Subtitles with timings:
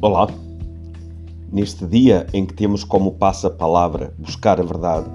[0.00, 0.28] Olá!
[1.50, 5.10] Neste dia em que temos como passa-palavra buscar a verdade,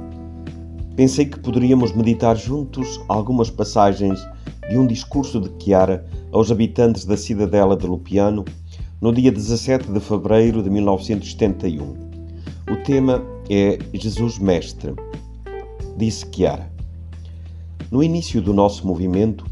[0.98, 4.20] pensei que poderíamos meditar juntos algumas passagens
[4.70, 8.43] de um discurso de Chiara aos habitantes da cidadela de Lupiano
[9.00, 11.86] no dia 17 de fevereiro de 1971.
[12.70, 14.95] O tema é Jesus Mestre.
[15.95, 16.70] Disse Chiara:
[17.89, 19.45] No início do nosso movimento,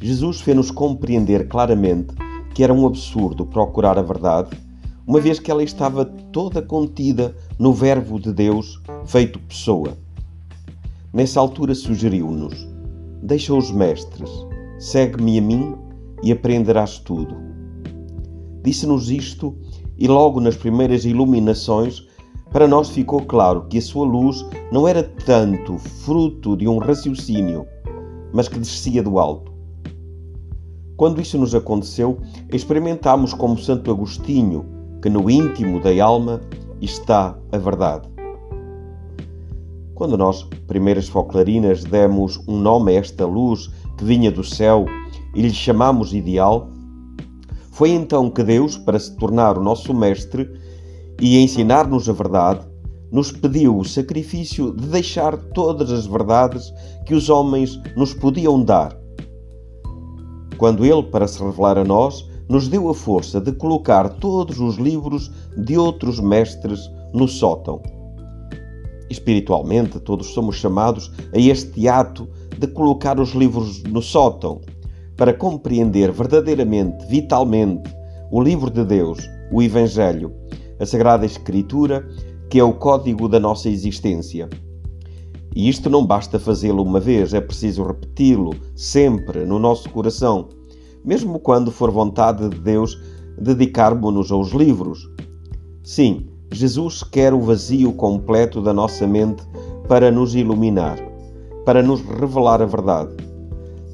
[0.00, 2.14] Jesus fez-nos compreender claramente
[2.54, 4.67] que era um absurdo procurar a verdade
[5.08, 9.96] uma vez que ela estava toda contida no Verbo de Deus feito pessoa.
[11.14, 12.68] Nessa altura sugeriu-nos:
[13.22, 14.30] Deixa os mestres,
[14.78, 15.74] segue-me a mim
[16.22, 17.34] e aprenderás tudo.
[18.62, 19.56] Disse-nos isto
[19.96, 22.06] e logo nas primeiras iluminações
[22.52, 27.66] para nós ficou claro que a sua luz não era tanto fruto de um raciocínio,
[28.30, 29.52] mas que descia do alto.
[30.98, 32.18] Quando isso nos aconteceu,
[32.52, 36.40] experimentámos como Santo Agostinho que no íntimo da alma
[36.80, 38.08] está a verdade.
[39.94, 44.86] Quando nós, primeiras foclarinas, demos um nome a esta luz que vinha do céu
[45.34, 46.68] e lhe chamamos ideal,
[47.72, 50.50] foi então que Deus, para se tornar o nosso mestre
[51.20, 52.66] e ensinar-nos a verdade,
[53.10, 56.72] nos pediu o sacrifício de deixar todas as verdades
[57.06, 58.96] que os homens nos podiam dar.
[60.56, 64.76] Quando Ele, para se revelar a nós, nos deu a força de colocar todos os
[64.76, 67.82] livros de outros mestres no sótão.
[69.10, 74.60] Espiritualmente, todos somos chamados a este ato de colocar os livros no sótão,
[75.16, 77.90] para compreender verdadeiramente, vitalmente,
[78.30, 79.18] o livro de Deus,
[79.50, 80.32] o Evangelho,
[80.78, 82.06] a Sagrada Escritura,
[82.48, 84.48] que é o código da nossa existência.
[85.56, 90.48] E isto não basta fazê-lo uma vez, é preciso repeti-lo sempre no nosso coração
[91.08, 93.00] mesmo quando for vontade de Deus
[93.40, 95.10] dedicarmos-nos aos livros.
[95.82, 99.42] Sim, Jesus quer o vazio completo da nossa mente
[99.88, 100.98] para nos iluminar,
[101.64, 103.16] para nos revelar a verdade.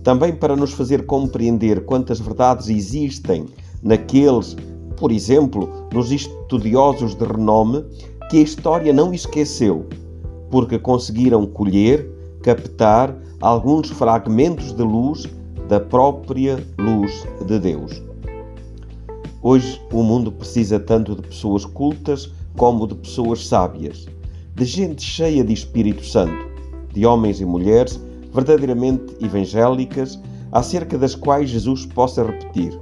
[0.02, 3.46] Também para nos fazer compreender quantas verdades existem
[3.80, 4.56] naqueles,
[4.96, 7.84] por exemplo, nos estudiosos de renome,
[8.28, 9.86] que a história não esqueceu,
[10.50, 12.10] porque conseguiram colher,
[12.42, 15.28] captar alguns fragmentos de luz
[15.68, 18.02] da própria luz de Deus.
[19.42, 24.06] Hoje o mundo precisa tanto de pessoas cultas como de pessoas sábias,
[24.54, 26.46] de gente cheia de Espírito Santo,
[26.92, 28.00] de homens e mulheres
[28.32, 30.18] verdadeiramente evangélicas,
[30.50, 32.78] acerca das quais Jesus possa repetir: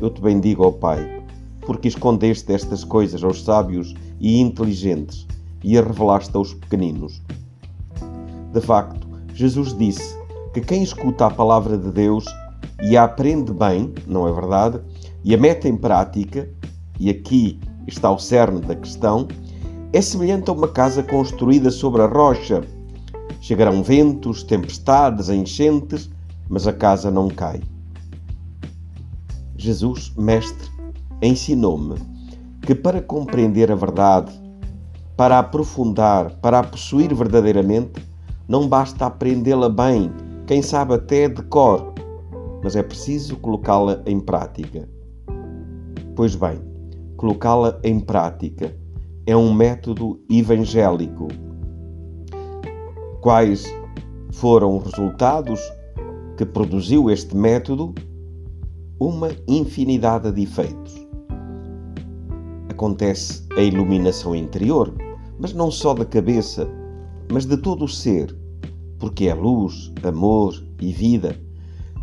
[0.00, 1.22] Eu te bendigo, ó Pai,
[1.62, 5.26] porque escondeste estas coisas aos sábios e inteligentes
[5.62, 7.22] e a revelaste aos pequeninos.
[8.52, 10.16] De facto, Jesus disse
[10.56, 12.24] que quem escuta a palavra de Deus
[12.82, 14.80] e a aprende bem, não é verdade?
[15.22, 16.48] E a mete em prática,
[16.98, 19.28] e aqui está o cerne da questão,
[19.92, 22.64] é semelhante a uma casa construída sobre a rocha.
[23.38, 26.08] Chegarão ventos, tempestades, enchentes,
[26.48, 27.60] mas a casa não cai.
[29.58, 30.70] Jesus, Mestre,
[31.20, 31.96] ensinou-me
[32.62, 34.32] que para compreender a verdade,
[35.18, 38.02] para aprofundar, para a possuir verdadeiramente,
[38.48, 40.10] não basta aprendê-la bem
[40.46, 41.92] quem sabe até de cor,
[42.62, 44.88] mas é preciso colocá-la em prática.
[46.14, 46.60] Pois bem,
[47.16, 48.72] colocá-la em prática
[49.26, 51.26] é um método evangélico.
[53.20, 53.64] Quais
[54.34, 55.60] foram os resultados
[56.36, 57.92] que produziu este método?
[59.00, 60.94] Uma infinidade de efeitos.
[62.70, 64.94] Acontece a iluminação interior,
[65.40, 66.68] mas não só da cabeça,
[67.32, 68.45] mas de todo o ser
[68.98, 71.36] porque é luz, amor e vida,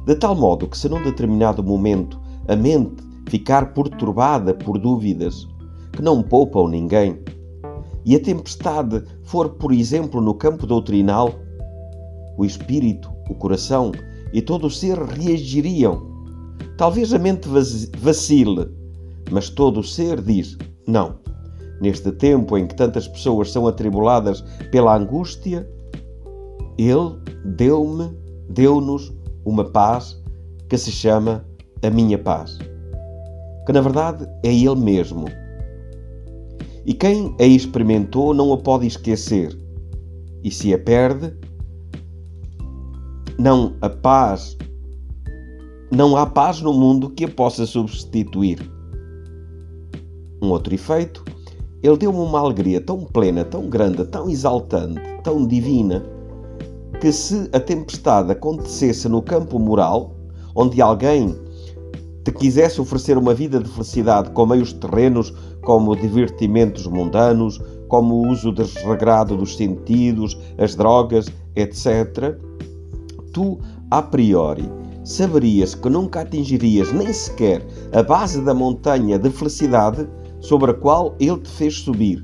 [0.06, 5.48] de tal modo que se num determinado momento a mente ficar perturbada por dúvidas
[5.94, 7.20] que não poupam ninguém,
[8.06, 11.34] e a tempestade for, por exemplo, no campo doutrinal,
[12.38, 13.92] o espírito, o coração
[14.34, 16.12] e todo o ser reagiriam.
[16.78, 17.48] Talvez a mente
[17.98, 18.68] vacile,
[19.32, 20.58] mas todo o ser diz:
[20.88, 21.22] não.
[21.80, 24.42] Neste tempo em que tantas pessoas são atribuladas
[24.72, 25.68] pela angústia,
[26.78, 28.12] ele deu-me,
[28.50, 29.14] deu-nos
[29.46, 30.22] uma paz
[30.70, 31.46] que se chama
[31.84, 32.58] a minha paz,
[33.66, 35.26] que na verdade é Ele mesmo.
[36.86, 39.58] E quem a experimentou não a pode esquecer,
[40.44, 41.34] e se a perde,
[43.38, 44.58] não a paz,
[45.92, 48.60] não há paz no mundo que a possa substituir.
[50.42, 51.24] Um outro efeito,
[51.82, 56.04] ele deu-me uma alegria tão plena, tão grande, tão exaltante, tão divina,
[57.04, 60.16] que se a tempestade acontecesse no campo moral,
[60.56, 61.36] onde alguém
[62.24, 65.34] te quisesse oferecer uma vida de felicidade com meios terrenos
[65.66, 71.26] como divertimentos mundanos, como o uso desregrado dos sentidos, as drogas,
[71.58, 72.38] etc.,
[73.34, 73.60] tu,
[73.92, 74.72] a priori,
[75.04, 80.08] saberias que nunca atingirias nem sequer a base da montanha de felicidade
[80.40, 82.24] sobre a qual Ele te fez subir,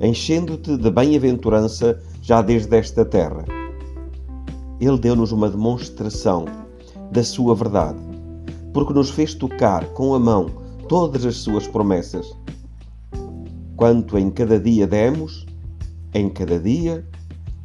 [0.00, 3.44] enchendo-te de bem-aventurança já desde esta terra.
[4.80, 6.44] Ele deu-nos uma demonstração
[7.10, 7.98] da sua verdade,
[8.72, 10.46] porque nos fez tocar com a mão
[10.88, 12.36] todas as suas promessas.
[13.76, 15.46] Quanto em cada dia demos,
[16.12, 17.06] em cada dia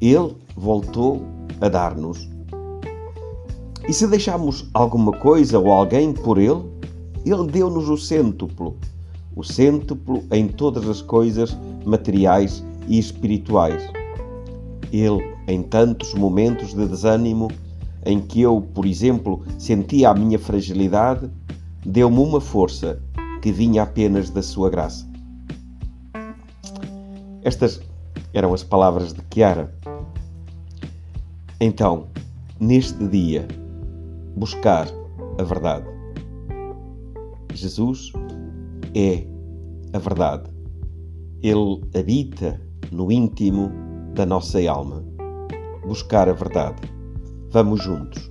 [0.01, 1.21] Ele voltou
[1.61, 2.29] a dar-nos.
[3.87, 6.63] E se deixarmos alguma coisa ou alguém por Ele,
[7.25, 8.77] Ele deu-nos o cêntuplo,
[9.35, 13.81] o cêntuplo em todas as coisas materiais e espirituais.
[14.91, 17.49] Ele, em tantos momentos de desânimo,
[18.05, 21.29] em que eu, por exemplo, sentia a minha fragilidade,
[21.83, 23.01] deu-me uma força
[23.41, 25.09] que vinha apenas da sua graça.
[27.43, 27.81] Estas
[28.31, 29.73] eram as palavras de Chiara.
[31.59, 32.07] Então,
[32.59, 33.47] neste dia,
[34.35, 34.87] buscar
[35.39, 35.87] a verdade.
[37.55, 38.13] Jesus
[38.93, 39.25] é
[39.93, 40.49] a verdade.
[41.41, 42.61] Ele habita
[42.91, 43.71] no íntimo
[44.13, 45.08] da nossa alma
[45.89, 46.87] buscar a verdade.
[47.51, 48.29] Vamos juntos.